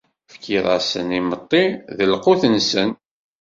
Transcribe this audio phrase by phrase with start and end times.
[0.29, 1.63] Tefkiḍ-asen imeṭṭi
[1.97, 2.89] d lqut-nsen.